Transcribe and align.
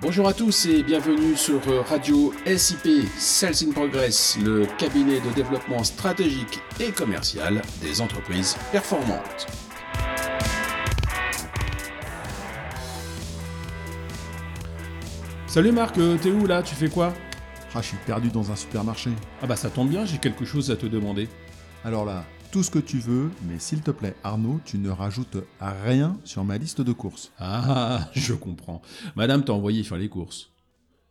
Bonjour 0.00 0.28
à 0.28 0.32
tous 0.32 0.66
et 0.66 0.84
bienvenue 0.84 1.34
sur 1.34 1.60
Radio 1.88 2.32
SIP 2.46 3.08
Sales 3.16 3.66
in 3.66 3.72
Progress, 3.72 4.38
le 4.40 4.64
cabinet 4.78 5.18
de 5.18 5.28
développement 5.34 5.82
stratégique 5.82 6.60
et 6.78 6.92
commercial 6.92 7.60
des 7.82 8.00
entreprises 8.00 8.56
performantes. 8.70 9.48
Salut 15.48 15.72
Marc, 15.72 15.98
euh, 15.98 16.16
t'es 16.16 16.30
où 16.30 16.46
là? 16.46 16.62
Tu 16.62 16.76
fais 16.76 16.88
quoi? 16.88 17.12
Ah, 17.74 17.80
je 17.82 17.88
suis 17.88 17.96
perdu 18.06 18.28
dans 18.28 18.52
un 18.52 18.56
supermarché. 18.56 19.10
Ah 19.42 19.48
bah 19.48 19.56
ça 19.56 19.68
tombe 19.68 19.88
bien, 19.88 20.04
j'ai 20.04 20.18
quelque 20.18 20.44
chose 20.44 20.70
à 20.70 20.76
te 20.76 20.86
demander. 20.86 21.28
Alors 21.84 22.04
là, 22.04 22.24
tout 22.50 22.62
ce 22.62 22.70
que 22.70 22.78
tu 22.78 22.98
veux, 22.98 23.30
mais 23.46 23.58
s'il 23.58 23.82
te 23.82 23.90
plaît, 23.90 24.14
Arnaud, 24.24 24.60
tu 24.64 24.78
ne 24.78 24.88
rajoutes 24.88 25.36
rien 25.60 26.18
sur 26.24 26.44
ma 26.44 26.56
liste 26.56 26.80
de 26.80 26.92
courses. 26.92 27.32
Ah, 27.38 28.10
je 28.14 28.32
comprends. 28.32 28.80
Madame 29.16 29.44
t'a 29.44 29.52
envoyé 29.52 29.82
faire 29.82 29.98
les 29.98 30.08
courses. 30.08 30.50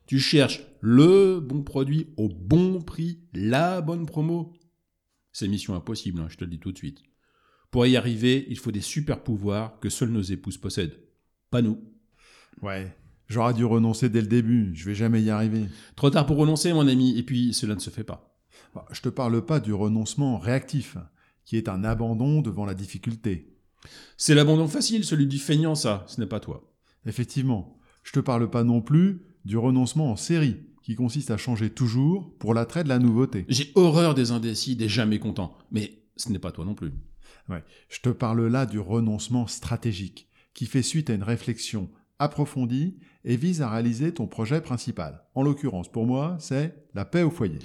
Tu 0.07 0.19
cherches 0.19 0.63
le 0.81 1.39
bon 1.39 1.63
produit 1.63 2.07
au 2.17 2.29
bon 2.29 2.81
prix, 2.81 3.19
la 3.33 3.81
bonne 3.81 4.05
promo. 4.05 4.53
C'est 5.31 5.47
mission 5.47 5.75
impossible, 5.75 6.21
hein, 6.21 6.27
je 6.29 6.37
te 6.37 6.43
le 6.43 6.49
dis 6.49 6.59
tout 6.59 6.71
de 6.71 6.77
suite. 6.77 7.01
Pour 7.69 7.85
y 7.85 7.97
arriver, 7.97 8.45
il 8.49 8.57
faut 8.57 8.71
des 8.71 8.81
super 8.81 9.21
pouvoirs 9.21 9.79
que 9.79 9.89
seules 9.89 10.09
nos 10.09 10.21
épouses 10.21 10.57
possèdent. 10.57 10.99
Pas 11.51 11.61
nous. 11.61 11.79
Ouais, 12.61 12.95
j'aurais 13.27 13.53
dû 13.53 13.65
renoncer 13.65 14.09
dès 14.09 14.21
le 14.21 14.27
début, 14.27 14.71
je 14.73 14.85
vais 14.85 14.95
jamais 14.95 15.21
y 15.21 15.29
arriver. 15.29 15.65
Trop 15.95 16.09
tard 16.09 16.25
pour 16.25 16.37
renoncer, 16.37 16.73
mon 16.73 16.87
ami, 16.87 17.17
et 17.17 17.23
puis 17.23 17.53
cela 17.53 17.75
ne 17.75 17.79
se 17.79 17.91
fait 17.91 18.03
pas. 18.03 18.39
Bah, 18.73 18.85
Je 18.91 19.01
te 19.01 19.09
parle 19.09 19.45
pas 19.45 19.59
du 19.59 19.73
renoncement 19.73 20.39
réactif, 20.39 20.97
qui 21.47 21.55
est 21.55 21.69
un 21.69 21.85
abandon 21.85 22.41
devant 22.41 22.65
la 22.65 22.73
difficulté. 22.73 23.55
C'est 24.17 24.35
l'abandon 24.35 24.67
facile, 24.67 25.05
celui 25.05 25.27
du 25.27 25.39
feignant, 25.39 25.75
ça, 25.75 26.03
ce 26.07 26.19
n'est 26.19 26.27
pas 26.27 26.41
toi. 26.41 26.75
Effectivement, 27.05 27.79
je 28.03 28.11
te 28.11 28.19
parle 28.19 28.49
pas 28.49 28.65
non 28.65 28.81
plus 28.81 29.21
du 29.45 29.57
renoncement 29.57 30.11
en 30.11 30.17
série, 30.17 30.57
qui 30.83 30.95
consiste 30.95 31.31
à 31.31 31.37
changer 31.37 31.69
toujours 31.69 32.37
pour 32.37 32.53
l'attrait 32.53 32.83
de 32.83 32.89
la 32.89 32.99
nouveauté. 32.99 33.45
J'ai 33.47 33.71
horreur 33.75 34.13
des 34.13 34.31
indécis, 34.31 34.75
des 34.75 34.89
jamais 34.89 35.19
contents, 35.19 35.57
mais 35.71 36.03
ce 36.17 36.29
n'est 36.33 36.39
pas 36.39 36.51
toi 36.51 36.65
non 36.65 36.75
plus. 36.75 36.91
Ouais, 37.47 37.63
je 37.87 38.01
te 38.01 38.09
parle 38.09 38.45
là 38.47 38.65
du 38.65 38.79
renoncement 38.79 39.47
stratégique, 39.47 40.29
qui 40.53 40.65
fait 40.65 40.81
suite 40.81 41.09
à 41.09 41.13
une 41.13 41.23
réflexion 41.23 41.89
approfondie 42.19 42.97
et 43.23 43.37
vise 43.37 43.61
à 43.61 43.69
réaliser 43.69 44.13
ton 44.13 44.27
projet 44.27 44.59
principal. 44.59 45.23
En 45.33 45.43
l'occurrence, 45.43 45.89
pour 45.89 46.05
moi, 46.05 46.35
c'est 46.41 46.75
la 46.93 47.05
paix 47.05 47.23
au 47.23 47.29
foyer. 47.29 47.59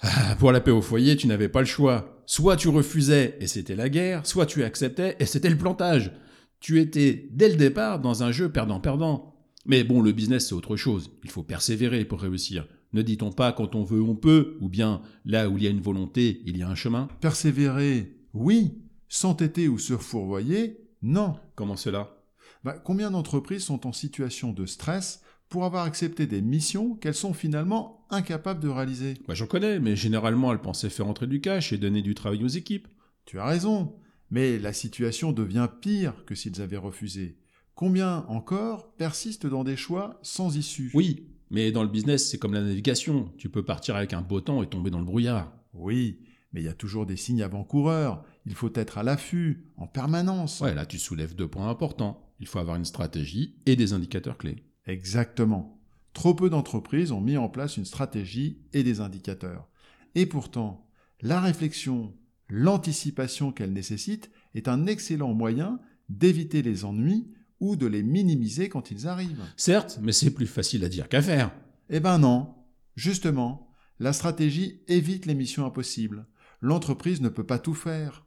Ah, 0.00 0.36
Pour 0.38 0.52
la 0.52 0.60
paix 0.60 0.70
au 0.70 0.82
foyer, 0.82 1.16
tu 1.16 1.26
n'avais 1.26 1.48
pas 1.48 1.60
le 1.60 1.66
choix. 1.66 2.22
Soit 2.26 2.56
tu 2.56 2.68
refusais 2.68 3.36
et 3.40 3.46
c'était 3.46 3.76
la 3.76 3.88
guerre, 3.88 4.26
soit 4.26 4.46
tu 4.46 4.64
acceptais 4.64 5.16
et 5.18 5.26
c'était 5.26 5.50
le 5.50 5.58
plantage. 5.58 6.12
Tu 6.60 6.80
étais, 6.80 7.28
dès 7.30 7.48
le 7.50 7.56
départ, 7.56 8.00
dans 8.00 8.22
un 8.22 8.32
jeu 8.32 8.50
perdant-perdant. 8.50 9.34
Mais 9.66 9.84
bon, 9.84 10.00
le 10.00 10.12
business, 10.12 10.48
c'est 10.48 10.54
autre 10.54 10.76
chose. 10.76 11.10
Il 11.22 11.30
faut 11.30 11.42
persévérer 11.42 12.04
pour 12.04 12.20
réussir. 12.20 12.66
Ne 12.92 13.02
dit-on 13.02 13.32
pas 13.32 13.52
quand 13.52 13.74
on 13.74 13.82
veut, 13.82 14.02
on 14.02 14.14
peut, 14.14 14.56
ou 14.60 14.68
bien 14.68 15.02
là 15.24 15.48
où 15.48 15.58
il 15.58 15.64
y 15.64 15.66
a 15.66 15.70
une 15.70 15.80
volonté, 15.80 16.42
il 16.46 16.56
y 16.56 16.62
a 16.62 16.68
un 16.68 16.74
chemin? 16.74 17.08
Persévérer, 17.20 18.16
oui. 18.32 18.78
S'entêter 19.08 19.68
ou 19.68 19.78
se 19.78 19.96
fourvoyer, 19.96 20.78
non. 21.02 21.34
Comment 21.54 21.76
cela? 21.76 22.16
Bah, 22.62 22.78
combien 22.82 23.10
d'entreprises 23.10 23.64
sont 23.64 23.86
en 23.86 23.92
situation 23.92 24.52
de 24.52 24.64
stress 24.64 25.22
pour 25.48 25.64
avoir 25.64 25.84
accepté 25.84 26.26
des 26.26 26.42
missions 26.42 26.94
qu'elles 26.96 27.14
sont 27.14 27.32
finalement 27.32 28.06
incapables 28.10 28.60
de 28.60 28.68
réaliser 28.68 29.14
Bah, 29.28 29.34
J'en 29.34 29.46
connais, 29.46 29.78
mais 29.78 29.96
généralement, 29.96 30.52
elles 30.52 30.60
pensaient 30.60 30.90
faire 30.90 31.06
entrer 31.06 31.26
du 31.26 31.40
cash 31.40 31.72
et 31.72 31.78
donner 31.78 32.02
du 32.02 32.14
travail 32.14 32.42
aux 32.44 32.48
équipes. 32.48 32.88
Tu 33.24 33.38
as 33.38 33.46
raison, 33.46 33.94
mais 34.30 34.58
la 34.58 34.72
situation 34.72 35.32
devient 35.32 35.68
pire 35.80 36.24
que 36.26 36.34
s'ils 36.34 36.60
avaient 36.60 36.76
refusé. 36.76 37.38
Combien 37.74 38.24
encore 38.28 38.92
persistent 38.96 39.46
dans 39.46 39.64
des 39.64 39.76
choix 39.76 40.18
sans 40.22 40.56
issue? 40.56 40.90
Oui, 40.94 41.28
mais 41.50 41.72
dans 41.72 41.82
le 41.82 41.88
business, 41.88 42.28
c'est 42.28 42.38
comme 42.38 42.54
la 42.54 42.62
navigation. 42.62 43.32
Tu 43.38 43.48
peux 43.48 43.64
partir 43.64 43.96
avec 43.96 44.12
un 44.12 44.22
beau 44.22 44.40
temps 44.40 44.62
et 44.62 44.68
tomber 44.68 44.90
dans 44.90 44.98
le 45.00 45.04
brouillard. 45.04 45.52
Oui, 45.72 46.20
mais 46.52 46.60
il 46.60 46.64
y 46.64 46.68
a 46.68 46.74
toujours 46.74 47.06
des 47.06 47.16
signes 47.16 47.42
avant-coureurs. 47.42 48.24
Il 48.46 48.54
faut 48.54 48.70
être 48.74 48.98
à 48.98 49.02
l'affût, 49.02 49.66
en 49.76 49.86
permanence. 49.86 50.60
Ouais, 50.60 50.74
là, 50.74 50.86
tu 50.86 50.98
soulèves 50.98 51.34
deux 51.34 51.48
points 51.48 51.68
importants. 51.68 52.32
Il 52.38 52.46
faut 52.46 52.58
avoir 52.60 52.76
une 52.76 52.84
stratégie 52.84 53.56
et 53.66 53.74
des 53.76 53.92
indicateurs 53.92 54.38
clés. 54.38 54.62
Exactement. 54.86 55.80
Trop 56.12 56.34
peu 56.34 56.50
d'entreprises 56.50 57.12
ont 57.12 57.20
mis 57.20 57.36
en 57.36 57.48
place 57.48 57.76
une 57.76 57.84
stratégie 57.84 58.58
et 58.72 58.82
des 58.82 59.00
indicateurs. 59.00 59.68
Et 60.14 60.26
pourtant, 60.26 60.86
la 61.20 61.40
réflexion, 61.40 62.14
l'anticipation 62.48 63.52
qu'elle 63.52 63.72
nécessite 63.72 64.30
est 64.54 64.68
un 64.68 64.86
excellent 64.86 65.34
moyen 65.34 65.80
d'éviter 66.08 66.62
les 66.62 66.84
ennuis 66.84 67.32
ou 67.60 67.76
de 67.76 67.86
les 67.86 68.02
minimiser 68.02 68.68
quand 68.68 68.90
ils 68.90 69.08
arrivent. 69.08 69.44
Certes, 69.56 69.98
mais 70.02 70.12
c'est 70.12 70.32
plus 70.32 70.46
facile 70.46 70.84
à 70.84 70.88
dire 70.88 71.08
qu'à 71.08 71.22
faire. 71.22 71.50
Eh 71.90 72.00
ben 72.00 72.18
non. 72.18 72.54
Justement, 72.94 73.70
la 73.98 74.12
stratégie 74.12 74.82
évite 74.86 75.26
les 75.26 75.34
missions 75.34 75.66
impossibles. 75.66 76.26
L'entreprise 76.60 77.20
ne 77.20 77.28
peut 77.28 77.46
pas 77.46 77.58
tout 77.58 77.74
faire. 77.74 78.24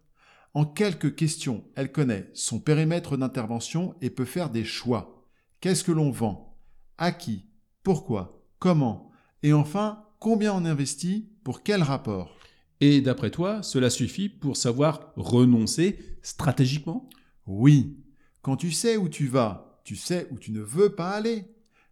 En 0.53 0.65
quelques 0.65 1.15
questions, 1.15 1.63
elle 1.75 1.91
connaît 1.91 2.29
son 2.33 2.59
périmètre 2.59 3.15
d'intervention 3.15 3.95
et 4.01 4.09
peut 4.09 4.25
faire 4.25 4.49
des 4.49 4.65
choix. 4.65 5.16
Qu'est-ce 5.59 5.83
que 5.83 5.91
l'on 5.91 6.11
vend? 6.11 6.55
À 6.97 7.11
qui? 7.11 7.45
Pourquoi? 7.83 8.43
Comment? 8.59 9.11
Et 9.41 9.53
enfin, 9.53 10.03
combien 10.19 10.53
on 10.53 10.65
investit? 10.65 11.29
Pour 11.43 11.63
quel 11.63 11.81
rapport? 11.81 12.37
Et 12.79 13.01
d'après 13.01 13.31
toi, 13.31 13.63
cela 13.63 13.89
suffit 13.89 14.29
pour 14.29 14.55
savoir 14.55 15.13
renoncer 15.15 15.97
stratégiquement? 16.21 17.09
Oui, 17.47 17.97
quand 18.41 18.57
tu 18.57 18.71
sais 18.71 18.97
où 18.97 19.09
tu 19.09 19.27
vas, 19.27 19.81
tu 19.83 19.95
sais 19.95 20.27
où 20.31 20.37
tu 20.37 20.51
ne 20.51 20.61
veux 20.61 20.93
pas 20.93 21.11
aller. 21.11 21.45